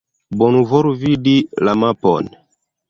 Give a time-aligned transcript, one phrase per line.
[0.41, 1.35] Bonvolu vidi
[1.69, 2.35] la mapon.